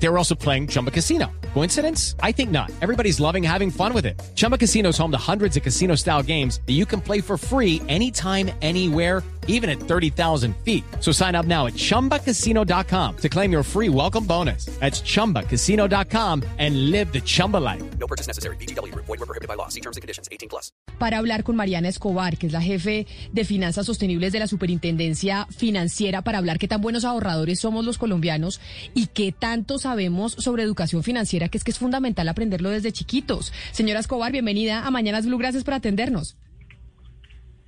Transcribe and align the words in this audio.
They 0.00 0.08
were 0.08 0.18
also 0.18 0.34
playing 0.34 0.68
Chumba 0.68 0.90
Casino. 0.90 1.26
Coincidence? 1.54 2.14
I 2.22 2.32
think 2.32 2.50
not. 2.50 2.70
Everybody's 2.80 3.20
loving 3.20 3.42
having 3.42 3.70
fun 3.70 3.92
with 3.92 4.06
it. 4.06 4.20
Chumba 4.34 4.56
Casino 4.56 4.90
is 4.90 4.98
home 4.98 5.10
to 5.10 5.18
hundreds 5.18 5.56
of 5.56 5.62
casino 5.62 5.96
style 5.96 6.22
games 6.22 6.60
that 6.66 6.74
you 6.74 6.86
can 6.86 7.00
play 7.00 7.20
for 7.20 7.36
free 7.36 7.82
anytime, 7.88 8.50
anywhere, 8.62 9.22
even 9.48 9.68
at 9.68 9.80
30,000 9.80 10.54
feet. 10.64 10.84
So 11.00 11.10
sign 11.10 11.34
up 11.34 11.46
now 11.46 11.66
at 11.66 11.74
chumbacasino.com 11.74 13.16
to 13.16 13.28
claim 13.28 13.50
your 13.50 13.64
free 13.64 13.88
welcome 13.88 14.24
bonus. 14.24 14.66
That's 14.78 15.00
chumbacasino.com 15.00 16.44
and 16.58 16.90
live 16.90 17.12
the 17.12 17.20
Chumba 17.20 17.56
life. 17.56 17.82
No 17.98 18.06
purchase 18.06 18.28
necessary. 18.28 18.56
BGW. 18.56 18.94
Void 18.94 19.08
were 19.08 19.26
prohibited 19.26 19.48
by 19.48 19.54
law. 19.54 19.68
See 19.68 19.80
terms 19.80 19.96
and 19.96 20.02
conditions. 20.02 20.28
18 20.30 20.48
plus. 20.48 20.70
para 20.98 21.18
hablar 21.18 21.44
con 21.44 21.56
Mariana 21.56 21.88
Escobar, 21.88 22.36
que 22.36 22.46
es 22.48 22.52
la 22.52 22.60
jefe 22.60 23.06
de 23.32 23.44
finanzas 23.44 23.86
sostenibles 23.86 24.32
de 24.32 24.40
la 24.40 24.46
Superintendencia 24.46 25.46
Financiera, 25.56 26.22
para 26.22 26.38
hablar 26.38 26.58
qué 26.58 26.68
tan 26.68 26.80
buenos 26.80 27.04
ahorradores 27.04 27.60
somos 27.60 27.84
los 27.84 27.98
colombianos 27.98 28.60
y 28.94 29.06
qué 29.06 29.32
tanto 29.32 29.78
sabemos 29.88 30.32
sobre 30.32 30.62
educación 30.62 31.02
financiera, 31.02 31.48
que 31.48 31.56
es 31.56 31.64
que 31.64 31.70
es 31.70 31.78
fundamental 31.78 32.28
aprenderlo 32.28 32.68
desde 32.68 32.92
chiquitos. 32.92 33.54
Señora 33.72 34.00
Escobar, 34.00 34.32
bienvenida 34.32 34.86
a 34.86 34.90
Mañanas 34.90 35.24
Blue, 35.24 35.38
gracias 35.38 35.64
por 35.64 35.72
atendernos. 35.72 36.36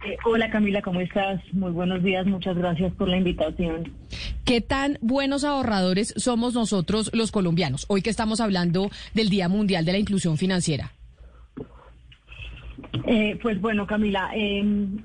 Eh, 0.05 0.17
hola 0.27 0.51
Camila, 0.51 0.83
¿cómo 0.83 1.01
estás? 1.01 1.41
Muy 1.53 1.73
buenos 1.73 2.03
días, 2.03 2.27
muchas 2.27 2.59
gracias 2.59 2.93
por 2.93 3.09
la 3.09 3.17
invitación. 3.17 3.91
¿Qué 4.45 4.61
tan 4.61 4.99
buenos 5.01 5.45
ahorradores 5.45 6.13
somos 6.19 6.53
nosotros 6.53 7.11
los 7.15 7.31
colombianos, 7.31 7.87
hoy 7.89 8.03
que 8.03 8.11
estamos 8.11 8.41
hablando 8.41 8.91
del 9.15 9.31
Día 9.31 9.49
Mundial 9.49 9.87
de 9.87 9.93
la 9.93 9.99
Inclusión 9.99 10.37
Financiera? 10.37 10.93
Eh, 13.07 13.39
pues 13.43 13.61
bueno, 13.61 13.87
Camila, 13.87 14.31
en- 14.33 15.05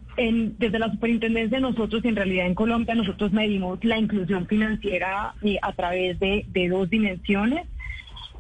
desde 0.58 0.80
la 0.80 0.92
superintendencia 0.92 1.60
nosotros, 1.60 2.04
en 2.06 2.16
realidad 2.16 2.46
en 2.48 2.56
Colombia, 2.56 2.96
nosotros 2.96 3.32
medimos 3.32 3.84
la 3.84 3.98
inclusión 3.98 4.48
financiera 4.48 5.34
eh, 5.42 5.58
a 5.62 5.74
través 5.74 6.20
de, 6.20 6.46
dos 6.70 6.90
dimensiones. 6.90 7.68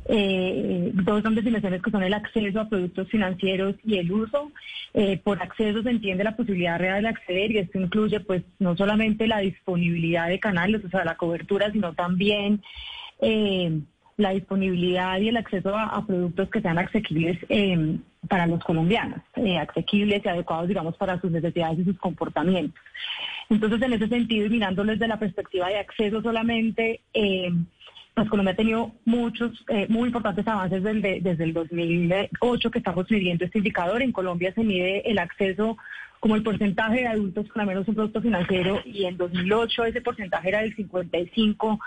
Eh, 0.07 0.91
dos 0.93 1.23
grandes 1.23 1.43
dimensiones 1.43 1.81
que 1.81 1.89
son 1.89 2.03
el 2.03 2.13
acceso 2.13 2.59
a 2.59 2.69
productos 2.69 3.09
financieros 3.09 3.75
y 3.83 3.97
el 3.97 4.11
uso. 4.11 4.51
Por 5.23 5.41
acceso 5.41 5.81
se 5.83 5.89
entiende 5.89 6.23
la 6.23 6.37
posibilidad 6.37 6.79
real 6.79 7.01
de 7.03 7.09
acceder 7.09 7.51
y 7.51 7.57
esto 7.57 7.79
incluye 7.79 8.19
pues 8.21 8.43
no 8.59 8.77
solamente 8.77 9.27
la 9.27 9.39
disponibilidad 9.39 10.29
de 10.29 10.39
canales, 10.39 10.85
o 10.85 10.89
sea, 10.89 11.03
la 11.03 11.17
cobertura, 11.17 11.71
sino 11.71 11.93
también 11.93 12.61
la 14.17 14.31
disponibilidad 14.31 15.19
y 15.19 15.29
el 15.29 15.37
acceso 15.37 15.75
a, 15.77 16.05
productos 16.05 16.49
que 16.49 16.61
sean 16.61 16.77
asequibles 16.77 17.37
eh, 17.49 17.97
para 18.29 18.47
los 18.47 18.63
colombianos, 18.63 19.21
eh, 19.35 19.57
asequibles 19.57 20.21
y 20.23 20.29
adecuados, 20.29 20.67
digamos, 20.67 20.95
para 20.97 21.19
sus 21.19 21.31
necesidades 21.31 21.79
y 21.79 21.83
sus 21.83 21.97
comportamientos. 21.97 22.81
Entonces, 23.49 23.81
en 23.81 23.93
ese 23.93 24.07
sentido, 24.07 24.45
y 24.45 24.49
mirándoles 24.49 24.97
desde 24.97 25.07
la 25.07 25.19
perspectiva 25.19 25.67
de 25.67 25.79
acceso 25.79 26.21
solamente, 26.21 27.01
eh, 27.13 27.51
pues 28.15 28.29
Colombia 28.29 28.53
ha 28.53 28.55
tenido 28.55 28.93
muchos, 29.03 29.51
eh, 29.67 29.87
muy 29.89 30.07
importantes 30.07 30.47
avances 30.47 30.81
desde, 30.81 31.19
desde 31.19 31.43
el 31.43 31.53
2008 31.53 32.71
que 32.71 32.79
estamos 32.79 33.11
midiendo 33.11 33.43
este 33.43 33.57
indicador. 33.57 34.01
En 34.01 34.13
Colombia 34.13 34.53
se 34.53 34.63
mide 34.63 35.09
el 35.09 35.19
acceso 35.19 35.77
como 36.21 36.35
el 36.35 36.43
porcentaje 36.43 37.01
de 37.01 37.07
adultos 37.07 37.47
con 37.49 37.61
al 37.61 37.67
menos 37.67 37.87
un 37.87 37.95
producto 37.95 38.21
financiero 38.21 38.81
y 38.85 39.03
en 39.05 39.17
2008 39.17 39.85
ese 39.85 40.01
porcentaje 40.01 40.47
era 40.47 40.61
del 40.61 40.73
55 40.75 41.67
por 41.67 41.79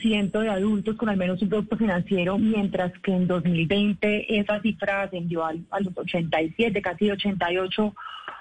ciento 0.00 0.40
de 0.40 0.48
adultos 0.48 0.96
con 0.96 1.08
al 1.08 1.16
menos 1.16 1.42
un 1.42 1.48
producto 1.48 1.76
financiero, 1.76 2.38
mientras 2.38 2.92
que 3.00 3.12
en 3.12 3.26
2020 3.26 4.38
esa 4.38 4.60
cifra 4.60 5.02
ascendió 5.02 5.44
a 5.44 5.52
los 5.80 5.96
87, 5.96 6.80
casi 6.80 7.10
88 7.10 7.94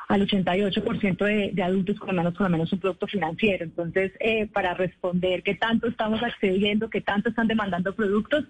al 0.07 0.27
88% 0.27 1.25
de, 1.25 1.51
de 1.53 1.63
adultos 1.63 1.99
con 1.99 2.15
menos 2.15 2.33
con 2.35 2.51
menos 2.51 2.71
un 2.71 2.79
producto 2.79 3.07
financiero. 3.07 3.63
Entonces, 3.63 4.11
eh, 4.19 4.47
para 4.47 4.73
responder 4.73 5.43
qué 5.43 5.55
tanto 5.55 5.87
estamos 5.87 6.21
accediendo, 6.21 6.89
qué 6.89 7.01
tanto 7.01 7.29
están 7.29 7.47
demandando 7.47 7.93
productos, 7.95 8.45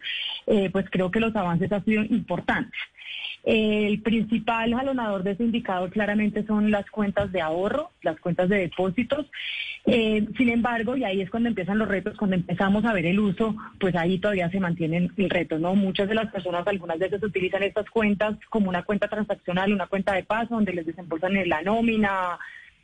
eh, 0.48 0.70
pues 0.72 0.86
creo 0.90 1.12
que 1.12 1.20
los 1.20 1.36
avances 1.36 1.72
han 1.72 1.86
sido 1.86 2.04
importantes. 2.04 2.80
El 3.46 4.02
principal 4.02 4.74
jalonador 4.74 5.22
de 5.22 5.32
ese 5.32 5.44
indicador 5.44 5.92
claramente 5.92 6.44
son 6.48 6.72
las 6.72 6.90
cuentas 6.90 7.32
de 7.32 7.42
ahorro, 7.42 7.92
las 8.02 8.20
cuentas 8.20 8.50
de 8.50 8.58
depósitos. 8.58 9.28
Eh, 9.86 10.26
sin 10.36 10.50
embargo, 10.50 10.98
y 10.98 11.04
ahí 11.04 11.22
es 11.22 11.30
cuando 11.30 11.50
empiezan 11.50 11.78
los 11.78 11.88
retos, 11.88 12.18
cuando 12.18 12.36
empezamos 12.36 12.86
a 12.86 12.94
ver 12.94 13.06
el 13.06 13.20
uso, 13.20 13.56
pues 13.80 13.96
ahí 13.96 14.18
todavía 14.18 14.50
se 14.50 14.60
mantiene 14.60 15.12
el 15.16 15.30
reto, 15.30 15.60
¿no? 15.60 15.76
Muchas 15.76 16.10
de 16.10 16.16
las 16.16 16.32
personas 16.32 16.66
algunas 16.66 16.98
veces 16.98 17.22
utilizan 17.22 17.62
estas 17.62 17.88
cuentas 17.92 18.36
como 18.50 18.70
una 18.70 18.82
cuenta 18.82 19.08
transaccional, 19.08 19.72
una 19.72 19.86
cuenta 19.86 20.14
de 20.14 20.24
paso, 20.24 20.56
donde 20.56 20.74
les 20.74 20.88
desembolsan 20.88 21.34
la 21.48 21.62
nómina, 21.62 22.38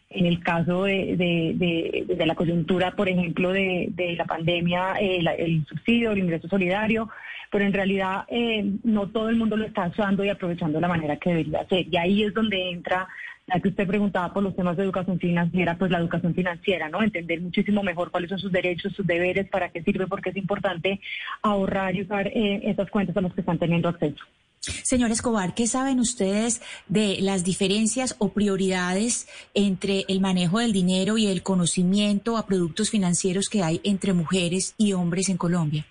en 0.10 0.26
el 0.26 0.44
caso 0.44 0.84
de, 0.84 2.16
la 2.26 2.36
coyuntura, 2.36 2.92
por 2.92 3.10
ejemplo, 3.10 3.52
de, 3.52 4.16
la 4.18 4.26
pandemia, 4.26 4.96
eh, 5.00 5.20
el 5.38 5.66
subsidio, 5.66 6.12
el 6.12 6.20
ingreso 6.20 6.48
solidario, 6.48 7.10
pero 7.50 7.66
en 7.66 7.74
realidad 7.74 8.26
eh, 8.30 8.66
no 8.84 9.10
todo 9.10 9.30
el 9.30 9.36
mundo 9.36 9.58
lo 9.58 9.66
está 9.66 9.88
usando 9.88 10.24
y 10.24 10.30
aprovechando 10.30 10.78
de 10.78 10.82
la 10.82 10.88
manera 10.88 11.18
que 11.18 11.32
debería 11.32 11.68
ser. 11.68 11.86
Y 11.92 11.98
ahí 11.98 12.24
es 12.24 12.34
donde 12.34 12.70
entra, 12.72 13.08
la 13.48 13.60
que 13.60 13.70
usted 13.70 13.88
preguntaba 13.88 14.34
por 14.34 14.44
los 14.44 14.56
temas 14.56 14.78
de 14.78 14.84
educación 14.84 15.20
financiera, 15.20 15.78
pues 15.78 15.92
la 15.92 16.00
educación 16.00 16.34
financiera, 16.34 16.90
¿no? 16.90 17.02
Entender 17.02 17.42
muchísimo 17.42 17.84
mejor 17.84 18.12
cuáles 18.12 18.30
son 18.30 18.40
sus 18.40 18.52
derechos, 18.52 18.94
sus 18.94 19.06
deberes, 19.06 19.50
para 19.50 19.70
qué 19.70 19.84
sirve, 19.84 20.08
porque 20.08 20.30
es 20.30 20.38
importante 20.38 21.02
ahorrar 21.42 21.96
y 21.96 22.04
usar 22.04 22.28
eh, 22.28 22.62
esas 22.64 22.90
cuentas 22.90 23.18
a 23.18 23.22
las 23.22 23.34
que 23.34 23.42
están 23.42 23.60
teniendo 23.60 23.90
acceso. 23.90 24.24
Señor 24.62 25.10
Escobar, 25.10 25.56
¿qué 25.56 25.66
saben 25.66 26.00
ustedes 26.00 26.62
de 26.88 27.18
las 27.20 27.44
diferencias 27.44 28.16
o 28.20 28.32
prioridades 28.32 29.28
entre 29.56 30.06
el 30.08 30.22
manejo 30.22 30.60
del 30.60 30.72
dinero 30.72 31.18
y 31.18 31.26
el 31.26 31.42
conocimiento 31.42 32.38
a 32.38 32.46
productos 32.46 32.92
financieros 32.92 33.50
que 33.50 33.64
hay 33.64 33.82
entre 33.84 34.14
mujeres 34.14 34.76
y 34.78 34.94
hombres 34.94 35.30
en 35.30 35.38
Colombia? 35.38 35.86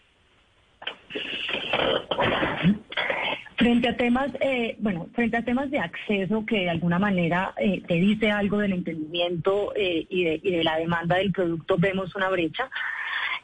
Frente 3.57 3.89
a 3.89 3.97
temas, 3.97 4.31
eh, 4.41 4.77
bueno, 4.79 5.09
frente 5.15 5.37
a 5.37 5.43
temas 5.43 5.71
de 5.71 5.81
acceso 5.81 6.47
que 6.47 6.61
de 6.61 6.71
alguna 6.71 7.01
manera 7.01 7.53
eh, 7.59 7.83
te 7.87 7.95
dice 7.95 8.31
algo 8.31 8.59
del 8.59 8.73
entendimiento 8.73 9.75
eh, 9.75 10.07
y, 10.09 10.25
de, 10.25 10.41
y 10.43 10.51
de 10.53 10.65
la 10.65 10.77
demanda 10.77 11.17
del 11.17 11.33
producto, 11.33 11.77
vemos 11.77 12.15
una 12.15 12.31
brecha. 12.31 12.71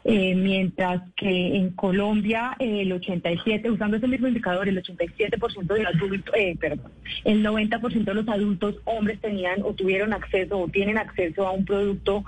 Eh, 0.09 0.37
mientras 0.37 1.03
que 1.17 1.57
en 1.57 1.71
Colombia 1.71 2.55
eh, 2.61 2.83
el 2.83 2.93
87, 2.93 3.69
usando 3.69 3.97
ese 3.97 4.07
mismo 4.07 4.29
indicador, 4.29 4.69
el 4.69 4.81
87% 4.81 5.75
de 5.75 5.85
adultos, 5.85 6.33
eh, 6.37 6.57
perdón, 6.61 6.93
el 7.25 7.45
90% 7.45 8.05
de 8.05 8.15
los 8.15 8.29
adultos 8.29 8.77
hombres 8.85 9.21
tenían 9.21 9.63
o 9.65 9.75
tuvieron 9.75 10.13
acceso 10.13 10.61
o 10.61 10.69
tienen 10.69 10.97
acceso 10.97 11.45
a 11.45 11.51
un 11.51 11.65
producto 11.65 12.25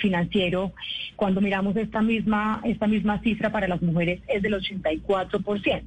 financiero. 0.00 0.72
Cuando 1.16 1.40
miramos 1.40 1.76
esta 1.76 2.00
misma 2.00 2.60
esta 2.64 2.86
misma 2.86 3.20
cifra 3.20 3.50
para 3.50 3.66
las 3.66 3.82
mujeres 3.82 4.20
es 4.28 4.40
del 4.40 4.54
84%. 4.54 5.82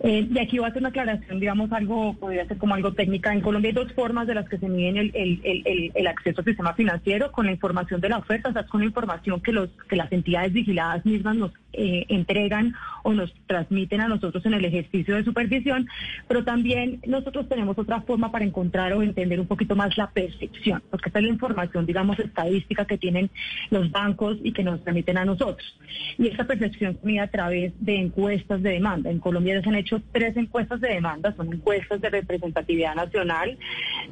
Eh, 0.00 0.26
y 0.30 0.38
aquí 0.38 0.58
voy 0.58 0.66
a 0.66 0.68
hacer 0.68 0.82
una 0.82 0.88
aclaración, 0.90 1.40
digamos, 1.40 1.72
algo, 1.72 2.14
podría 2.14 2.46
ser 2.46 2.58
como 2.58 2.74
algo 2.74 2.92
técnica. 2.92 3.32
En 3.32 3.40
Colombia 3.40 3.68
hay 3.70 3.74
dos 3.74 3.92
formas 3.92 4.26
de 4.26 4.34
las 4.34 4.48
que 4.48 4.58
se 4.58 4.68
miden 4.68 4.96
el- 4.96 5.12
el- 5.14 5.40
el- 5.64 5.92
el 5.94 6.06
acceso 6.06 6.40
al 6.40 6.44
sistema 6.44 6.74
financiero, 6.74 7.30
con 7.32 7.46
la 7.46 7.52
información 7.52 8.00
de 8.00 8.08
la 8.08 8.18
oferta, 8.18 8.48
o 8.48 8.52
sea, 8.52 8.62
es 8.62 8.68
con 8.68 8.80
la 8.80 8.86
información 8.86 9.40
que, 9.40 9.52
los, 9.52 9.70
que 9.88 9.96
las 9.96 10.10
entidades 10.12 10.52
vigiladas 10.52 11.04
mismas 11.06 11.36
nos 11.36 11.52
eh, 11.76 12.06
entregan 12.08 12.74
o 13.02 13.12
nos 13.12 13.32
transmiten 13.46 14.00
a 14.00 14.08
nosotros 14.08 14.44
en 14.46 14.54
el 14.54 14.64
ejercicio 14.64 15.16
de 15.16 15.24
supervisión, 15.24 15.86
pero 16.26 16.44
también 16.44 17.00
nosotros 17.06 17.48
tenemos 17.48 17.78
otra 17.78 18.00
forma 18.02 18.32
para 18.32 18.44
encontrar 18.44 18.92
o 18.92 19.02
entender 19.02 19.40
un 19.40 19.46
poquito 19.46 19.76
más 19.76 19.96
la 19.98 20.10
percepción, 20.10 20.82
porque 20.90 21.08
esta 21.08 21.18
es 21.18 21.24
la 21.26 21.30
información, 21.30 21.86
digamos, 21.86 22.18
estadística 22.18 22.86
que 22.86 22.98
tienen 22.98 23.30
los 23.70 23.90
bancos 23.90 24.38
y 24.42 24.52
que 24.52 24.64
nos 24.64 24.80
permiten 24.80 25.18
a 25.18 25.24
nosotros. 25.24 25.78
Y 26.18 26.28
esta 26.28 26.46
percepción 26.46 26.98
se 27.00 27.06
mide 27.06 27.20
a 27.20 27.30
través 27.30 27.72
de 27.80 27.96
encuestas 27.96 28.62
de 28.62 28.70
demanda. 28.70 29.10
En 29.10 29.18
Colombia 29.18 29.60
se 29.62 29.68
han 29.68 29.74
hecho 29.74 30.00
tres 30.12 30.36
encuestas 30.36 30.80
de 30.80 30.88
demanda, 30.88 31.34
son 31.36 31.52
encuestas 31.52 32.00
de 32.00 32.10
representatividad 32.10 32.94
nacional, 32.94 33.58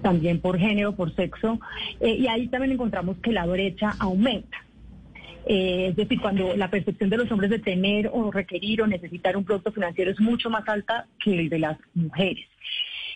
también 0.02 0.40
por 0.40 0.58
género, 0.58 0.94
por 0.94 1.14
sexo, 1.14 1.60
eh, 2.00 2.14
y 2.14 2.26
ahí 2.26 2.48
también 2.48 2.72
encontramos 2.72 3.16
que 3.18 3.32
la 3.32 3.46
brecha 3.46 3.94
aumenta. 3.98 4.58
Eh, 5.46 5.88
es 5.90 5.96
decir, 5.96 6.20
cuando 6.20 6.56
la 6.56 6.70
percepción 6.70 7.10
de 7.10 7.16
los 7.16 7.30
hombres 7.32 7.50
de 7.50 7.58
tener 7.58 8.10
o 8.12 8.30
requerir 8.30 8.82
o 8.82 8.86
necesitar 8.86 9.36
un 9.36 9.44
producto 9.44 9.72
financiero 9.72 10.10
es 10.10 10.20
mucho 10.20 10.50
más 10.50 10.68
alta 10.68 11.06
que 11.22 11.38
el 11.38 11.48
de 11.48 11.58
las 11.58 11.78
mujeres. 11.94 12.46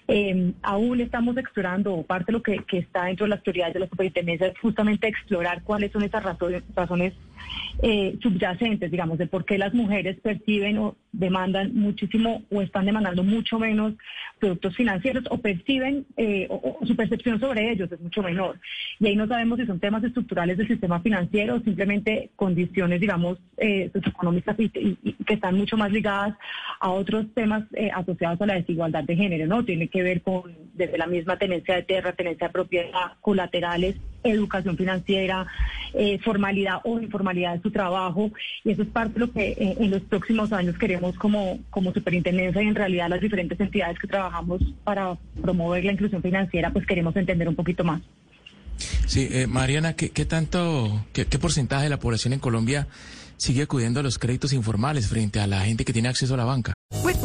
Eh, 0.08 0.52
aún 0.62 1.00
estamos 1.00 1.36
explorando, 1.36 2.02
parte 2.02 2.26
de 2.26 2.32
lo 2.34 2.42
que, 2.42 2.58
que 2.58 2.78
está 2.78 3.06
dentro 3.06 3.24
de 3.26 3.30
las 3.30 3.40
prioridades 3.40 3.74
de 3.74 3.80
la 3.80 3.88
superintendencia 3.88 4.46
es 4.48 4.58
justamente 4.58 5.08
explorar 5.08 5.62
cuáles 5.64 5.90
son 5.90 6.04
esas 6.04 6.22
razones, 6.22 6.62
razones 6.74 7.12
eh, 7.82 8.16
subyacentes, 8.22 8.90
digamos, 8.90 9.18
de 9.18 9.26
por 9.26 9.44
qué 9.44 9.58
las 9.58 9.74
mujeres 9.74 10.18
perciben 10.20 10.78
o 10.78 10.96
demandan 11.12 11.74
muchísimo 11.74 12.42
o 12.50 12.62
están 12.62 12.86
demandando 12.86 13.22
mucho 13.22 13.58
menos 13.58 13.94
productos 14.38 14.76
financieros 14.76 15.24
o 15.30 15.38
perciben 15.38 16.06
eh, 16.16 16.46
o, 16.50 16.78
su 16.86 16.94
percepción 16.94 17.40
sobre 17.40 17.70
ellos 17.70 17.90
es 17.90 18.00
mucho 18.00 18.22
menor. 18.22 18.60
Y 18.98 19.06
ahí 19.06 19.16
no 19.16 19.26
sabemos 19.26 19.58
si 19.58 19.66
son 19.66 19.80
temas 19.80 20.04
estructurales 20.04 20.58
del 20.58 20.68
sistema 20.68 21.00
financiero 21.00 21.56
o 21.56 21.60
simplemente 21.60 22.30
condiciones, 22.36 23.00
digamos, 23.00 23.38
eh, 23.56 23.90
socioeconómicas 23.92 24.56
y, 24.58 24.68
que 24.70 25.34
están 25.34 25.56
mucho 25.56 25.76
más 25.76 25.90
ligadas 25.90 26.36
a 26.80 26.90
otros 26.90 27.26
temas 27.34 27.64
eh, 27.74 27.90
asociados 27.94 28.40
a 28.40 28.46
la 28.46 28.54
desigualdad 28.54 29.04
de 29.04 29.16
género, 29.16 29.46
¿no? 29.46 29.64
Tiene 29.64 29.88
que 29.88 30.02
ver 30.02 30.22
con 30.22 30.65
desde 30.76 30.98
la 30.98 31.06
misma 31.06 31.38
tenencia 31.38 31.74
de 31.74 31.82
tierra, 31.82 32.12
tenencia 32.12 32.48
de 32.48 32.52
propiedad, 32.52 33.12
colaterales, 33.20 33.96
educación 34.24 34.76
financiera, 34.76 35.46
eh, 35.94 36.18
formalidad 36.18 36.80
o 36.84 37.00
informalidad 37.00 37.54
de 37.54 37.62
su 37.62 37.70
trabajo. 37.70 38.30
Y 38.64 38.72
eso 38.72 38.82
es 38.82 38.88
parte 38.88 39.14
de 39.14 39.20
lo 39.20 39.32
que 39.32 39.48
eh, 39.52 39.76
en 39.78 39.90
los 39.90 40.02
próximos 40.02 40.52
años 40.52 40.76
queremos 40.78 41.16
como, 41.16 41.58
como 41.70 41.92
superintendencia 41.92 42.62
y 42.62 42.68
en 42.68 42.74
realidad 42.74 43.08
las 43.08 43.20
diferentes 43.20 43.58
entidades 43.60 43.98
que 43.98 44.06
trabajamos 44.06 44.62
para 44.84 45.16
promover 45.40 45.84
la 45.84 45.92
inclusión 45.92 46.22
financiera, 46.22 46.70
pues 46.70 46.86
queremos 46.86 47.16
entender 47.16 47.48
un 47.48 47.56
poquito 47.56 47.84
más. 47.84 48.02
Sí, 49.06 49.28
eh, 49.30 49.46
Mariana, 49.46 49.94
¿qué, 49.94 50.08
tanto, 50.26 51.06
qué 51.12 51.24
porcentaje 51.38 51.84
de 51.84 51.90
la 51.90 51.98
población 51.98 52.34
en 52.34 52.40
Colombia 52.40 52.86
sigue 53.36 53.62
acudiendo 53.62 54.00
a 54.00 54.02
los 54.02 54.18
créditos 54.18 54.52
informales 54.52 55.08
frente 55.08 55.40
a 55.40 55.46
la 55.46 55.60
gente 55.60 55.84
que 55.84 55.92
tiene 55.92 56.08
acceso 56.08 56.34
a 56.34 56.36
la 56.36 56.44
banca? 56.44 56.72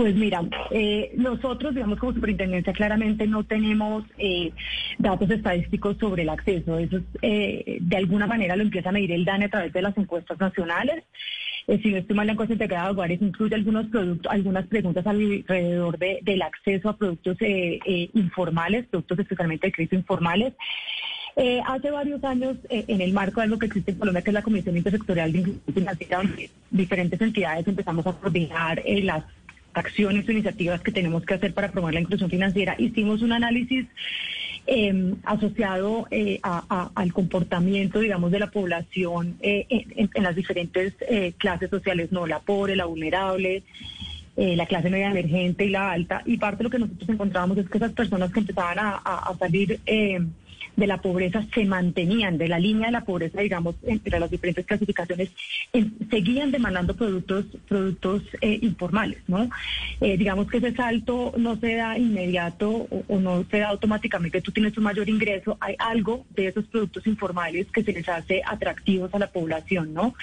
Pues 0.00 0.14
mira, 0.14 0.40
eh, 0.70 1.12
nosotros, 1.14 1.74
digamos, 1.74 1.98
como 1.98 2.14
superintendencia, 2.14 2.72
claramente 2.72 3.26
no 3.26 3.44
tenemos 3.44 4.02
eh, 4.16 4.50
datos 4.96 5.30
estadísticos 5.30 5.98
sobre 5.98 6.22
el 6.22 6.30
acceso. 6.30 6.78
Eso 6.78 7.00
eh, 7.20 7.76
de 7.82 7.96
alguna 7.98 8.26
manera 8.26 8.56
lo 8.56 8.62
empieza 8.62 8.88
a 8.88 8.92
medir 8.92 9.12
el 9.12 9.26
DANE 9.26 9.44
a 9.44 9.50
través 9.50 9.74
de 9.74 9.82
las 9.82 9.98
encuestas 9.98 10.40
nacionales. 10.40 11.04
Eh, 11.66 11.78
si 11.82 11.90
no 11.90 11.98
estoy 11.98 12.16
mal, 12.16 12.28
la 12.28 12.32
encuesta 12.32 12.54
integrada 12.54 12.86
de 12.86 12.92
hogares 12.92 13.20
incluye 13.20 13.54
algunos 13.54 13.88
productos, 13.88 14.32
algunas 14.32 14.66
preguntas 14.68 15.06
alrededor 15.06 15.98
de, 15.98 16.20
del 16.22 16.40
acceso 16.40 16.88
a 16.88 16.96
productos 16.96 17.36
informales, 18.14 18.86
productos 18.86 19.18
especialmente 19.18 19.66
de 19.66 19.72
crédito 19.72 19.96
informales. 19.96 20.54
hace 21.66 21.90
varios 21.90 22.24
años, 22.24 22.56
en 22.70 23.02
el 23.02 23.12
marco 23.12 23.42
de 23.42 23.48
lo 23.48 23.58
que 23.58 23.66
existe 23.66 23.90
en 23.90 23.98
Colombia, 23.98 24.22
que 24.22 24.30
es 24.30 24.34
la 24.34 24.42
Comisión 24.42 24.78
Intersectorial 24.78 25.30
de 25.30 25.38
Inclusión 25.40 25.74
Financiera, 25.74 26.16
donde 26.16 26.50
diferentes 26.70 27.20
entidades 27.20 27.68
empezamos 27.68 28.06
a 28.06 28.12
coordinar 28.14 28.82
las 28.86 29.24
acciones 29.74 30.28
o 30.28 30.32
iniciativas 30.32 30.80
que 30.80 30.92
tenemos 30.92 31.24
que 31.24 31.34
hacer 31.34 31.54
para 31.54 31.70
promover 31.70 31.94
la 31.94 32.00
inclusión 32.00 32.30
financiera. 32.30 32.74
Hicimos 32.78 33.22
un 33.22 33.32
análisis 33.32 33.86
em, 34.66 35.16
asociado 35.24 36.06
eh, 36.10 36.40
al 36.42 37.12
comportamiento, 37.12 38.00
digamos, 38.00 38.30
de 38.30 38.38
la 38.38 38.50
población 38.50 39.36
eh, 39.40 39.66
en, 39.68 40.22
las 40.22 40.36
diferentes 40.36 40.94
eh, 41.08 41.32
clases 41.38 41.70
sociales, 41.70 42.12
no 42.12 42.26
la 42.26 42.40
pobre, 42.40 42.76
la 42.76 42.86
vulnerable, 42.86 43.62
la 44.36 44.64
clase 44.64 44.88
media 44.88 45.10
emergente 45.10 45.66
y 45.66 45.68
la 45.68 45.90
alta. 45.90 46.22
Y 46.24 46.38
parte 46.38 46.58
de 46.58 46.64
lo 46.64 46.70
que 46.70 46.78
nosotros 46.78 47.10
encontramos 47.10 47.58
es 47.58 47.68
que 47.68 47.76
esas 47.76 47.92
personas 47.92 48.32
que 48.32 48.40
empezaban 48.40 48.78
a, 48.78 48.94
a 48.94 49.36
salir 49.36 49.80
em, 49.84 50.30
de 50.80 50.86
la 50.86 51.02
pobreza 51.02 51.44
se 51.54 51.66
mantenían, 51.66 52.38
de 52.38 52.48
la 52.48 52.58
línea 52.58 52.86
de 52.86 52.92
la 52.92 53.04
pobreza, 53.04 53.42
digamos, 53.42 53.76
entre 53.82 54.18
las 54.18 54.30
diferentes 54.30 54.64
clasificaciones, 54.64 55.30
seguían 56.10 56.50
demandando 56.50 56.96
productos, 56.96 57.44
productos 57.68 58.22
eh, 58.40 58.58
informales, 58.62 59.18
¿no? 59.28 59.50
Eh, 60.00 60.16
digamos 60.16 60.48
que 60.48 60.56
ese 60.56 60.72
salto 60.74 61.34
no 61.36 61.56
se 61.56 61.74
da 61.74 61.98
inmediato 61.98 62.70
o, 62.70 63.20
no 63.20 63.44
se 63.50 63.58
da 63.58 63.68
automáticamente, 63.68 64.40
tú 64.40 64.52
tienes 64.52 64.76
un 64.78 64.84
mayor 64.84 65.08
ingreso, 65.10 65.58
hay 65.60 65.74
algo 65.78 66.24
de 66.30 66.46
esos 66.46 66.64
productos 66.64 67.06
informales 67.06 67.66
que 67.70 67.82
se 67.82 67.92
les 67.92 68.08
hace 68.08 68.40
atractivos 68.44 69.14
a 69.14 69.18
la 69.18 69.30
población, 69.30 69.92
¿no? 69.92 70.14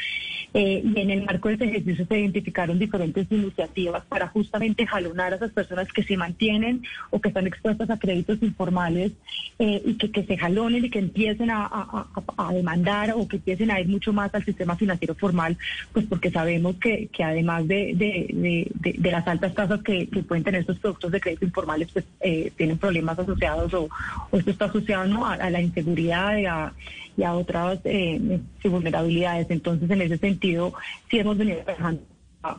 Eh, 0.55 0.81
y 0.83 0.99
en 0.99 1.11
el 1.11 1.23
marco 1.23 1.49
de 1.49 1.55
ese 1.55 1.65
ejercicio 1.65 2.07
se 2.07 2.19
identificaron 2.19 2.79
diferentes 2.79 3.31
iniciativas 3.31 4.03
para 4.05 4.27
justamente 4.27 4.87
jalonar 4.87 5.33
a 5.33 5.35
esas 5.35 5.51
personas 5.51 5.87
que 5.93 6.01
se 6.01 6.17
mantienen 6.17 6.81
o 7.11 7.21
que 7.21 7.27
están 7.27 7.45
expuestas 7.45 7.91
a 7.91 7.99
créditos 7.99 8.41
informales 8.41 9.11
y 9.59 9.95
que, 9.95 10.11
que 10.11 10.23
se 10.23 10.37
jalonen 10.47 10.85
y 10.85 10.89
que 10.89 10.99
empiecen 10.99 11.49
a, 11.51 12.07
demandar 12.53 13.13
o 13.15 13.27
que 13.27 13.37
empiecen 13.37 13.71
a 13.71 13.79
ir 13.79 13.87
mucho 13.87 14.13
más 14.13 14.33
al 14.33 14.45
sistema 14.45 14.75
financiero 14.75 15.15
formal, 15.15 15.57
pues 15.91 16.05
porque 16.05 16.31
sabemos 16.31 16.75
que, 16.77 17.07
que 17.07 17.23
además 17.23 17.67
de, 17.67 17.93
de, 17.95 19.11
las 19.11 19.27
altas 19.27 19.53
tasas 19.53 19.81
que, 19.81 20.07
pueden 20.27 20.43
tener 20.43 20.61
estos 20.61 20.79
productos 20.79 21.11
de 21.11 21.19
crédito 21.19 21.45
informales, 21.45 21.89
pues 21.91 22.05
eh, 22.21 22.51
tienen 22.55 22.77
problemas 22.77 23.19
asociados 23.19 23.73
o, 23.73 23.89
esto 24.31 24.51
está 24.51 24.65
asociado 24.65 25.25
a, 25.25 25.49
la 25.49 25.61
inseguridad 25.61 26.37
y 26.37 26.45
a, 26.45 26.73
y 27.17 27.23
a 27.23 27.33
otras 27.33 27.79
eh, 27.83 28.39
vulnerabilidades. 28.63 29.47
Entonces, 29.49 29.89
en 29.89 30.01
ese 30.01 30.17
sentido, 30.17 30.73
sí 31.09 31.19
hemos 31.19 31.37
venido 31.37 31.59
trabajando 31.59 32.01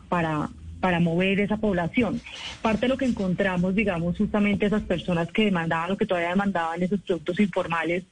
para 0.08 0.49
mover 1.00 1.40
esa 1.40 1.56
población. 1.56 2.20
Parte 2.62 2.82
de 2.82 2.88
lo 2.88 2.96
que 2.96 3.04
encontramos, 3.04 3.75
digamos, 3.75 4.16
justamente 4.16 4.66
esas 4.66 4.82
personas 4.82 5.30
que 5.32 5.44
demandaban 5.46 5.92
o 5.92 5.96
que 5.96 6.06
todavía 6.06 6.30
demandaban 6.30 6.82
esos 6.82 7.00
productos 7.00 7.40
informales, 7.40 8.04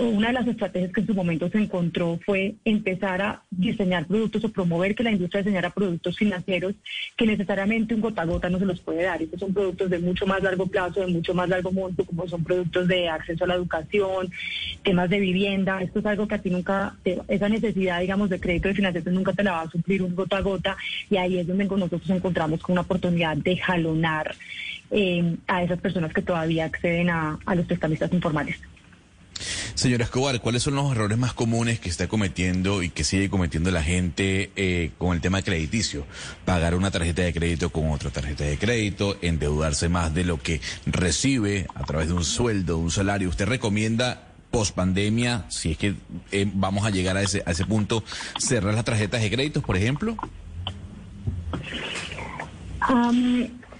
una 0.00 0.28
de 0.28 0.32
las 0.32 0.46
estrategias 0.46 0.92
que 0.92 1.00
en 1.00 1.06
su 1.06 1.14
momento 1.14 1.48
se 1.48 1.58
encontró 1.58 2.18
fue 2.24 2.56
empezar 2.64 3.22
a 3.22 3.42
diseñar 3.50 4.06
productos 4.06 4.44
o 4.44 4.52
promover 4.52 4.94
que 4.94 5.02
la 5.02 5.12
industria 5.12 5.42
diseñara 5.42 5.70
productos 5.70 6.16
financieros 6.16 6.74
que 7.16 7.26
necesariamente 7.26 7.94
un 7.94 8.00
gota 8.00 8.22
a 8.22 8.26
gota 8.26 8.48
no 8.48 8.58
se 8.58 8.66
los 8.66 8.80
puede 8.80 9.04
dar. 9.04 9.22
Estos 9.22 9.40
son 9.40 9.54
productos 9.54 9.90
de 9.90 9.98
mucho 9.98 10.26
más 10.26 10.42
largo 10.42 10.66
plazo, 10.66 11.00
de 11.00 11.06
mucho 11.08 11.34
más 11.34 11.48
largo 11.48 11.72
monto, 11.72 12.04
como 12.04 12.26
son 12.26 12.42
productos 12.42 12.88
de 12.88 13.08
acceso 13.08 13.44
a 13.44 13.48
la 13.48 13.54
educación, 13.54 14.30
temas 14.82 15.10
de 15.10 15.20
vivienda. 15.20 15.80
Esto 15.82 16.00
es 16.00 16.06
algo 16.06 16.26
que 16.26 16.34
a 16.34 16.42
ti 16.42 16.50
nunca, 16.50 16.96
esa 17.28 17.48
necesidad, 17.48 18.00
digamos, 18.00 18.30
de 18.30 18.40
crédito 18.40 18.68
de 18.68 18.74
financiación 18.74 19.14
nunca 19.14 19.32
te 19.32 19.42
la 19.42 19.52
va 19.52 19.62
a 19.62 19.70
suplir 19.70 20.02
un 20.02 20.14
gota 20.14 20.38
a 20.38 20.40
gota 20.40 20.76
y 21.10 21.16
ahí 21.16 21.38
es 21.38 21.46
donde 21.46 21.64
nosotros 21.64 22.08
encontramos 22.10 22.60
con 22.62 22.72
una 22.72 22.82
oportunidad 22.82 23.36
de 23.36 23.56
jalonar 23.56 24.34
eh, 24.90 25.36
a 25.46 25.62
esas 25.62 25.80
personas 25.80 26.12
que 26.12 26.22
todavía 26.22 26.64
acceden 26.64 27.10
a, 27.10 27.38
los 27.54 27.66
prestamistas 27.66 28.12
informales. 28.12 28.60
Señora 29.76 30.04
Escobar, 30.04 30.40
¿cuáles 30.40 30.62
son 30.62 30.74
los 30.74 30.90
errores 30.90 31.18
más 31.18 31.34
comunes 31.34 31.78
que 31.78 31.90
está 31.90 32.08
cometiendo 32.08 32.82
y 32.82 32.88
que 32.88 33.04
sigue 33.04 33.28
cometiendo 33.28 33.70
la 33.70 33.82
gente 33.82 34.50
eh, 34.56 34.92
con 34.96 35.14
el 35.14 35.20
tema 35.20 35.42
crediticio? 35.42 36.06
Pagar 36.46 36.74
una 36.74 36.90
tarjeta 36.90 37.20
de 37.20 37.34
crédito 37.34 37.68
con 37.68 37.90
otra 37.90 38.08
tarjeta 38.08 38.44
de 38.44 38.56
crédito, 38.56 39.18
endeudarse 39.20 39.90
más 39.90 40.14
de 40.14 40.24
lo 40.24 40.40
que 40.40 40.62
recibe 40.86 41.66
a 41.74 41.84
través 41.84 42.08
de 42.08 42.14
un 42.14 42.24
sueldo, 42.24 42.78
un 42.78 42.90
salario. 42.90 43.28
¿Usted 43.28 43.44
recomienda 43.44 44.28
post 44.50 44.74
pandemia, 44.74 45.44
si 45.50 45.72
es 45.72 45.76
que 45.76 45.94
eh, 46.32 46.50
vamos 46.54 46.86
a 46.86 46.90
llegar 46.90 47.18
a 47.18 47.22
ese, 47.22 47.42
a 47.44 47.50
ese 47.50 47.66
punto, 47.66 48.02
cerrar 48.38 48.72
las 48.72 48.84
tarjetas 48.86 49.20
de 49.20 49.30
créditos, 49.30 49.62
por 49.62 49.76
ejemplo? 49.76 50.16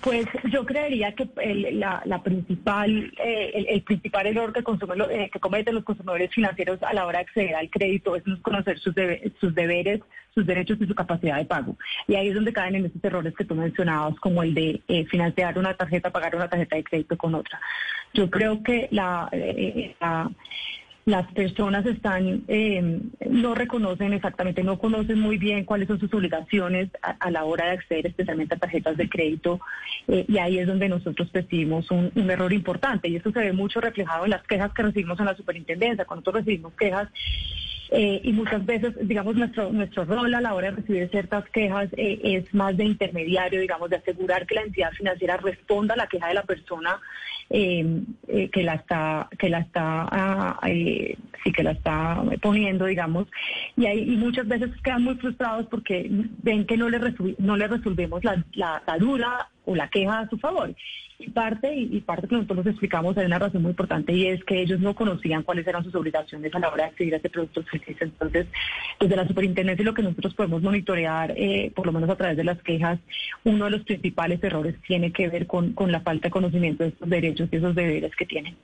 Pues 0.06 0.24
yo 0.52 0.64
creería 0.64 1.12
que 1.16 1.28
el, 1.42 1.80
la, 1.80 2.22
principal, 2.22 3.12
eh, 3.18 3.66
el, 3.70 3.82
principal 3.82 4.24
error 4.28 4.52
que, 4.52 4.62
consumen, 4.62 5.00
eh, 5.10 5.28
que 5.32 5.40
cometen 5.40 5.74
los 5.74 5.82
consumidores 5.82 6.32
financieros 6.32 6.80
a 6.84 6.94
la 6.94 7.06
hora 7.06 7.18
de 7.18 7.24
acceder 7.24 7.56
al 7.56 7.68
crédito 7.68 8.14
es 8.14 8.24
no 8.24 8.40
conocer 8.40 8.78
sus, 8.78 8.94
sus 9.40 9.52
deberes, 9.52 10.00
sus 10.32 10.46
derechos 10.46 10.78
y 10.80 10.86
su 10.86 10.94
capacidad 10.94 11.38
de 11.38 11.44
pago. 11.44 11.76
Y 12.06 12.14
ahí 12.14 12.28
es 12.28 12.36
donde 12.36 12.52
caen 12.52 12.76
en 12.76 12.86
esos 12.86 13.02
errores 13.02 13.34
que 13.34 13.44
tú 13.44 13.56
mencionabas, 13.56 14.14
como 14.20 14.44
el 14.44 14.54
de 14.54 14.80
eh, 14.86 15.06
financiar 15.06 15.58
una 15.58 15.74
tarjeta, 15.74 16.12
pagar 16.12 16.36
una 16.36 16.48
tarjeta 16.48 16.76
de 16.76 16.84
crédito 16.84 17.18
con 17.18 17.34
otra. 17.34 17.60
Yo 18.14 18.30
creo 18.30 18.62
que 18.62 18.86
la, 18.92 19.28
la 20.00 20.30
las 21.06 21.32
personas 21.34 21.86
están 21.86 22.42
eh, 22.48 23.00
no 23.30 23.54
reconocen 23.54 24.12
exactamente, 24.12 24.64
no 24.64 24.76
conocen 24.76 25.20
muy 25.20 25.38
bien 25.38 25.64
cuáles 25.64 25.86
son 25.86 26.00
sus 26.00 26.12
obligaciones 26.12 26.90
a, 27.00 27.30
la 27.30 27.44
hora 27.44 27.66
de 27.66 27.70
acceder 27.72 28.08
especialmente 28.08 28.56
a 28.56 28.58
tarjetas 28.58 28.96
de 28.96 29.08
crédito 29.08 29.60
eh, 30.08 30.24
y 30.26 30.38
ahí 30.38 30.58
es 30.58 30.66
donde 30.66 30.88
nosotros 30.88 31.30
percibimos 31.30 31.88
un, 31.92 32.10
error 32.28 32.52
importante 32.52 33.08
y 33.08 33.14
eso 33.14 33.30
se 33.30 33.38
ve 33.38 33.52
mucho 33.52 33.80
reflejado 33.80 34.24
en 34.24 34.30
las 34.30 34.42
quejas 34.48 34.72
que 34.74 34.82
recibimos 34.82 35.20
en 35.20 35.26
la 35.26 35.36
superintendencia. 35.36 36.04
Cuando 36.04 36.22
nosotros 36.22 36.44
recibimos 36.44 36.72
quejas 36.72 37.08
eh, 37.90 38.20
y 38.24 38.32
muchas 38.32 38.66
veces, 38.66 38.94
digamos, 39.02 39.36
nuestro, 39.36 39.70
nuestro 39.70 40.06
rol 40.06 40.34
a 40.34 40.40
la 40.40 40.54
hora 40.54 40.72
de 40.72 40.76
recibir 40.78 41.08
ciertas 41.08 41.48
quejas 41.50 41.88
es 41.96 42.52
más 42.52 42.76
de 42.76 42.84
intermediario, 42.84 43.60
digamos, 43.60 43.90
de 43.90 43.96
asegurar 43.96 44.44
que 44.44 44.56
la 44.56 44.62
entidad 44.62 44.90
financiera 44.90 45.36
responda 45.36 45.94
a 45.94 45.98
la 45.98 46.08
queja 46.08 46.26
de 46.26 46.34
la 46.34 46.42
persona 46.42 46.98
eh, 47.50 48.02
eh, 48.28 48.50
que 48.50 48.62
la 48.62 48.74
está, 48.74 49.28
que 49.38 49.48
la 49.48 49.60
está, 49.60 50.08
ah, 50.10 50.60
eh, 50.66 51.16
sí 51.44 51.52
que 51.52 51.62
la 51.62 51.72
está 51.72 52.22
poniendo, 52.42 52.86
digamos, 52.86 53.28
y, 53.76 53.86
hay, 53.86 54.00
y 54.00 54.16
muchas 54.16 54.48
veces 54.48 54.70
quedan 54.82 55.04
muy 55.04 55.14
frustrados 55.16 55.66
porque 55.66 56.08
ven 56.42 56.66
que 56.66 56.76
no 56.76 56.88
le, 56.88 56.98
no 57.38 57.56
le 57.56 57.68
resolvemos 57.68 58.24
la, 58.24 58.44
la, 58.54 58.82
la 58.86 58.98
o 59.66 59.76
la 59.76 59.88
queja 59.88 60.20
a 60.20 60.28
su 60.28 60.38
favor. 60.38 60.74
Y 61.18 61.30
parte, 61.30 61.74
y, 61.74 62.00
parte 62.00 62.28
que 62.28 62.34
nosotros 62.34 62.58
nos 62.58 62.66
explicamos, 62.66 63.16
hay 63.16 63.24
una 63.24 63.38
razón 63.38 63.62
muy 63.62 63.70
importante 63.70 64.12
y 64.12 64.26
es 64.26 64.44
que 64.44 64.60
ellos 64.60 64.80
no 64.80 64.94
conocían 64.94 65.42
cuáles 65.42 65.66
eran 65.66 65.82
sus 65.82 65.94
obligaciones 65.94 66.54
a 66.54 66.58
la 66.58 66.68
hora 66.68 66.84
de 66.84 66.90
acceder 66.90 67.14
a 67.14 67.16
este 67.16 67.30
producto 67.30 67.64
Entonces, 68.00 68.46
desde 69.00 69.16
la 69.16 69.26
superintendencia 69.26 69.84
lo 69.84 69.94
que 69.94 70.02
nosotros 70.02 70.34
podemos 70.34 70.62
monitorear, 70.62 71.32
eh, 71.36 71.72
por 71.74 71.86
lo 71.86 71.92
menos 71.92 72.10
a 72.10 72.16
través 72.16 72.36
de 72.36 72.44
las 72.44 72.60
quejas, 72.62 72.98
uno 73.44 73.64
de 73.64 73.70
los 73.70 73.82
principales 73.84 74.42
errores 74.44 74.74
tiene 74.86 75.10
que 75.10 75.28
ver 75.28 75.46
con, 75.46 75.72
con 75.72 75.90
la 75.90 76.00
falta 76.00 76.28
de 76.28 76.32
conocimiento 76.32 76.82
de 76.82 76.90
estos 76.90 77.08
derechos 77.08 77.48
y 77.50 77.56
esos 77.56 77.74
deberes 77.74 78.14
que 78.14 78.26
tienen. 78.26 78.56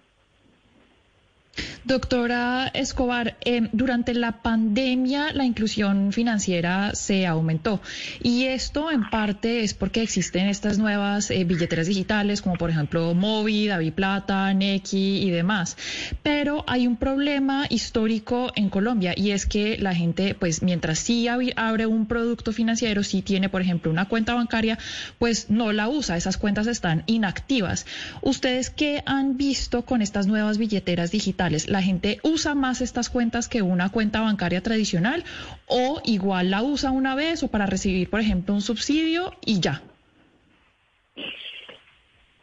Doctora 1.85 2.71
Escobar, 2.75 3.37
eh, 3.45 3.69
durante 3.73 4.15
la 4.15 4.41
pandemia 4.43 5.33
la 5.33 5.45
inclusión 5.45 6.13
financiera 6.13 6.95
se 6.95 7.27
aumentó 7.27 7.81
y 8.23 8.45
esto 8.45 8.93
en 8.93 9.11
parte 9.11 9.65
es 9.65 9.75
porque 9.75 10.03
existen 10.03 10.47
estas 10.47 10.79
nuevas 10.79 11.33
eh, 11.33 11.43
billeteras 11.43 11.89
digitales 11.89 12.41
como 12.41 12.55
por 12.55 12.71
ejemplo 12.71 13.15
Movi, 13.15 13.69
Plata, 13.91 14.55
Neki 14.55 15.23
y 15.23 15.31
demás. 15.31 15.77
Pero 16.23 16.65
hay 16.69 16.87
un 16.87 16.97
problema 16.97 17.67
histórico 17.69 18.53
en 18.55 18.69
Colombia 18.69 19.15
y 19.17 19.33
es 19.33 19.47
que 19.47 19.77
la 19.79 19.95
gente 19.95 20.35
pues 20.35 20.63
mientras 20.63 21.01
sí 21.01 21.27
abre 21.29 21.87
un 21.87 22.07
producto 22.07 22.53
financiero, 22.53 23.03
si 23.03 23.23
tiene 23.23 23.49
por 23.49 23.61
ejemplo 23.61 23.91
una 23.91 24.09
cuenta 24.09 24.35
bancaria, 24.35 24.79
pues 25.19 25.51
no 25.51 25.73
la 25.73 25.89
usa, 25.89 26.17
esas 26.17 26.37
cuentas 26.37 26.69
están 26.69 27.03
inactivas. 27.07 27.87
¿Ustedes 28.21 28.71
qué 28.71 29.03
han 29.05 29.37
visto 29.37 29.85
con 29.85 30.01
estas 30.01 30.29
nuevas 30.29 30.59
billeteras 30.59 31.11
digitales? 31.11 31.72
La 31.73 31.83
gente 31.83 32.21
usa 32.23 32.55
más 32.55 32.81
estas 32.81 33.09
cuentas 33.09 33.49
que 33.49 33.63
una 33.63 33.89
cuenta 33.89 34.21
bancaria 34.21 34.63
tradicional 34.63 35.25
o 35.67 36.01
igual 36.05 36.51
la 36.51 36.63
usa 36.63 36.91
una 36.91 37.15
vez 37.15 37.43
o 37.43 37.49
para 37.49 37.67
recibir, 37.67 38.11
por 38.11 38.21
ejemplo, 38.21 38.55
un 38.55 38.63
subsidio 38.63 39.35
y 39.45 39.61
ya. 39.61 39.83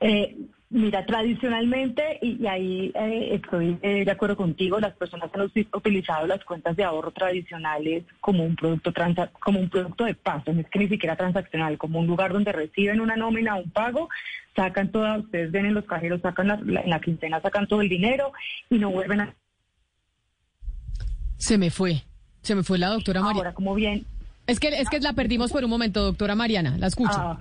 Eh, 0.02 0.36
Mira, 0.72 1.04
tradicionalmente, 1.04 2.20
y, 2.22 2.46
ahí 2.46 2.92
eh, 2.94 3.30
estoy 3.34 3.80
eh, 3.82 4.06
de 4.06 4.12
acuerdo 4.12 4.38
contigo, 4.38 4.80
las 4.80 4.94
personas 4.94 5.32
han 5.34 5.42
utilizado 5.74 6.28
las 6.28 6.46
cuentas 6.46 6.76
de 6.76 6.84
ahorro 6.84 7.10
tradicionales 7.10 8.04
como 8.22 8.44
un 8.44 8.56
producto 8.56 8.94
como 9.40 9.60
un 9.60 9.70
producto 9.70 10.06
de 10.06 10.14
paso, 10.14 10.54
no 10.54 10.62
es 10.62 10.70
que 10.70 10.78
ni 10.78 10.88
siquiera 10.88 11.16
transaccional, 11.16 11.80
como 11.80 11.98
un 11.98 12.06
lugar 12.06 12.34
donde 12.34 12.52
reciben 12.52 13.02
una 13.02 13.16
nómina, 13.16 13.56
un 13.56 13.72
pago, 13.72 14.10
sacan 14.56 14.92
toda, 14.92 15.18
ustedes 15.18 15.52
ven 15.52 15.66
en 15.66 15.74
los 15.74 15.86
cajeros, 15.86 16.22
sacan 16.22 16.48
la, 16.50 16.54
en 16.56 16.90
la 16.90 17.02
quincena, 17.02 17.42
sacan 17.42 17.66
todo 17.68 17.82
el 17.82 17.90
dinero 17.90 18.32
y 18.70 18.78
no 18.78 18.92
vuelven 18.92 19.22
a... 19.22 19.36
Se 21.38 21.58
me 21.58 21.72
fue, 21.72 22.04
se 22.44 22.54
me 22.54 22.62
fue 22.62 22.78
la 22.78 22.90
doctora 22.90 23.22
Mariana. 23.22 23.40
Ahora, 23.40 23.54
como 23.56 23.74
bien... 23.74 24.06
Es 24.46 24.60
que, 24.60 24.68
es 24.68 24.88
que 24.88 25.00
la 25.00 25.14
perdimos 25.14 25.52
por 25.52 25.64
un 25.64 25.70
momento, 25.72 26.04
doctora 26.04 26.36
Mariana, 26.36 26.78
la 26.78 26.88
escucho. 26.88 27.18
Ah, 27.18 27.40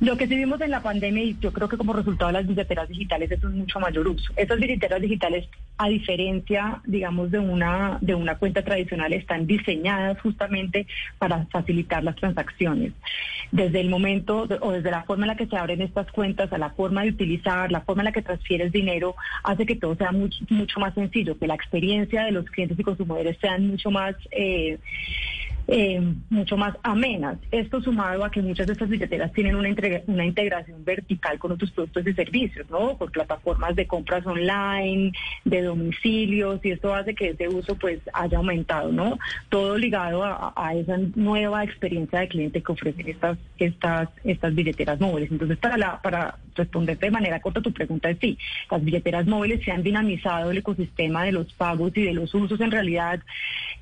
lo 0.00 0.16
que 0.16 0.28
sí 0.28 0.36
vimos 0.36 0.60
en 0.60 0.70
la 0.70 0.82
pandemia, 0.82 1.24
y 1.24 1.36
yo 1.40 1.52
creo 1.52 1.68
que 1.68 1.76
como 1.76 1.92
resultado 1.92 2.28
de 2.28 2.34
las 2.34 2.46
billeteras 2.46 2.88
digitales, 2.88 3.30
eso 3.30 3.48
es 3.48 3.54
mucho 3.54 3.80
mayor 3.80 4.06
uso. 4.06 4.32
Esas 4.36 4.58
billeteras 4.58 5.00
digitales, 5.00 5.48
a 5.76 5.88
diferencia, 5.88 6.80
digamos, 6.84 7.30
de 7.30 7.40
una, 7.40 7.98
de 8.00 8.14
una 8.14 8.36
cuenta 8.36 8.62
tradicional, 8.62 9.12
están 9.12 9.46
diseñadas 9.46 10.20
justamente 10.20 10.86
para 11.18 11.46
facilitar 11.46 12.04
las 12.04 12.16
transacciones. 12.16 12.92
Desde 13.50 13.80
el 13.80 13.88
momento 13.88 14.46
o 14.60 14.72
desde 14.72 14.90
la 14.90 15.02
forma 15.02 15.24
en 15.24 15.28
la 15.28 15.36
que 15.36 15.46
se 15.46 15.56
abren 15.56 15.82
estas 15.82 16.10
cuentas, 16.12 16.52
a 16.52 16.58
la 16.58 16.70
forma 16.70 17.02
de 17.02 17.10
utilizar, 17.10 17.72
la 17.72 17.80
forma 17.80 18.02
en 18.02 18.06
la 18.06 18.12
que 18.12 18.22
transfieres 18.22 18.70
dinero, 18.70 19.16
hace 19.42 19.66
que 19.66 19.74
todo 19.74 19.96
sea 19.96 20.12
mucho, 20.12 20.38
mucho 20.50 20.78
más 20.78 20.94
sencillo, 20.94 21.38
que 21.38 21.46
la 21.46 21.54
experiencia 21.54 22.24
de 22.24 22.32
los 22.32 22.44
clientes 22.46 22.78
y 22.78 22.84
consumidores 22.84 23.36
sean 23.40 23.66
mucho 23.66 23.90
más... 23.90 24.14
Eh, 24.30 24.78
eh, 25.70 26.00
mucho 26.30 26.56
más 26.56 26.74
amenas. 26.82 27.36
Esto 27.50 27.82
sumado 27.82 28.24
a 28.24 28.30
que 28.30 28.40
muchas 28.40 28.66
de 28.66 28.72
estas 28.72 28.88
billeteras 28.88 29.32
tienen 29.34 29.54
una, 29.54 29.68
una 30.06 30.24
integración 30.24 30.82
vertical 30.82 31.38
con 31.38 31.52
otros 31.52 31.70
productos 31.70 32.06
y 32.06 32.14
servicios, 32.14 32.68
¿no? 32.70 32.96
Por 32.96 33.12
plataformas 33.12 33.76
de 33.76 33.86
compras 33.86 34.26
online, 34.26 35.12
de 35.44 35.62
domicilios, 35.62 36.64
y 36.64 36.70
esto 36.70 36.94
hace 36.94 37.14
que 37.14 37.30
ese 37.30 37.48
uso 37.48 37.76
pues 37.76 38.00
haya 38.14 38.38
aumentado, 38.38 38.90
¿no? 38.90 39.18
Todo 39.50 39.76
ligado 39.76 40.24
a, 40.24 40.74
esa 40.74 40.96
nueva 41.14 41.64
experiencia 41.64 42.20
de 42.20 42.28
cliente 42.28 42.62
que 42.62 42.72
ofrecen 42.72 43.06
estas, 43.06 43.36
estas, 43.58 44.08
estas 44.24 44.54
billeteras 44.54 44.98
móviles. 44.98 45.30
Entonces, 45.30 45.58
para, 45.58 45.76
la, 45.76 46.00
para 46.00 46.38
responderte 46.58 47.06
de 47.06 47.12
manera 47.12 47.40
corta 47.40 47.62
tu 47.62 47.72
pregunta 47.72 48.10
es 48.10 48.18
sí, 48.20 48.38
las 48.70 48.84
billeteras 48.84 49.26
móviles 49.26 49.64
se 49.64 49.72
han 49.72 49.82
dinamizado 49.82 50.50
el 50.50 50.58
ecosistema 50.58 51.24
de 51.24 51.32
los 51.32 51.52
pagos 51.54 51.92
y 51.96 52.02
de 52.02 52.12
los 52.12 52.34
usos 52.34 52.60
en 52.60 52.70
realidad 52.70 53.20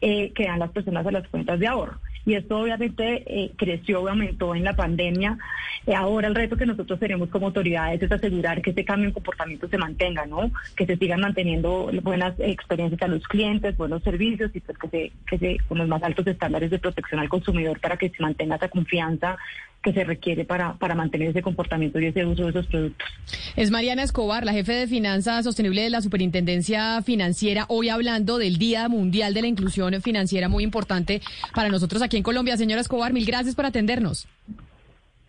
eh, 0.00 0.32
que 0.32 0.44
dan 0.44 0.60
las 0.60 0.70
personas 0.70 1.06
a 1.06 1.10
las 1.10 1.26
cuentas 1.28 1.58
de 1.58 1.66
ahorro. 1.66 1.98
Y 2.26 2.34
esto 2.34 2.58
obviamente 2.58 3.22
eh, 3.24 3.52
creció, 3.56 4.08
aumentó 4.08 4.54
en 4.56 4.64
la 4.64 4.74
pandemia. 4.74 5.38
Eh, 5.86 5.94
ahora 5.94 6.26
el 6.26 6.34
reto 6.34 6.56
que 6.56 6.66
nosotros 6.66 6.98
tenemos 6.98 7.28
como 7.28 7.46
autoridades 7.46 8.02
es 8.02 8.10
asegurar 8.10 8.60
que 8.62 8.70
este 8.70 8.84
cambio 8.84 9.06
en 9.06 9.14
comportamiento 9.14 9.68
se 9.68 9.78
mantenga, 9.78 10.26
¿no? 10.26 10.50
Que 10.74 10.86
se 10.86 10.96
sigan 10.96 11.20
manteniendo 11.20 11.88
buenas 12.02 12.34
experiencias 12.40 13.00
a 13.02 13.06
los 13.06 13.22
clientes, 13.28 13.76
buenos 13.76 14.02
servicios 14.02 14.50
y 14.54 14.60
pues 14.60 14.76
que 14.76 14.88
se, 14.88 15.12
que 15.24 15.38
se 15.38 15.58
con 15.68 15.78
los 15.78 15.86
más 15.86 16.02
altos 16.02 16.26
estándares 16.26 16.68
de 16.70 16.80
protección 16.80 17.20
al 17.20 17.28
consumidor 17.28 17.78
para 17.78 17.96
que 17.96 18.10
se 18.10 18.20
mantenga 18.20 18.56
esa 18.56 18.68
confianza 18.68 19.38
que 19.86 19.92
se 19.92 20.02
requiere 20.02 20.44
para, 20.44 20.72
para 20.74 20.96
mantener 20.96 21.28
ese 21.28 21.42
comportamiento 21.42 22.00
y 22.00 22.06
ese 22.06 22.26
uso 22.26 22.42
de 22.42 22.50
esos 22.50 22.66
productos. 22.66 23.08
Es 23.54 23.70
Mariana 23.70 24.02
Escobar, 24.02 24.44
la 24.44 24.52
jefe 24.52 24.72
de 24.72 24.88
Finanzas 24.88 25.44
Sostenible 25.44 25.80
de 25.80 25.90
la 25.90 26.00
Superintendencia 26.00 27.00
Financiera, 27.02 27.66
hoy 27.68 27.88
hablando 27.88 28.38
del 28.38 28.58
Día 28.58 28.88
Mundial 28.88 29.32
de 29.32 29.42
la 29.42 29.46
Inclusión 29.46 30.02
Financiera, 30.02 30.48
muy 30.48 30.64
importante 30.64 31.22
para 31.54 31.68
nosotros 31.68 32.02
aquí 32.02 32.16
en 32.16 32.24
Colombia. 32.24 32.56
Señora 32.56 32.80
Escobar, 32.80 33.12
mil 33.12 33.24
gracias 33.24 33.54
por 33.54 33.64
atendernos. 33.64 34.26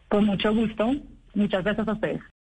Con 0.07 0.25
mucho 0.25 0.51
gusto. 0.51 0.91
Muchas 1.35 1.63
gracias 1.63 1.87
a 1.87 1.93
ustedes. 1.93 2.21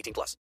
18 0.00 0.12
plus. 0.14 0.36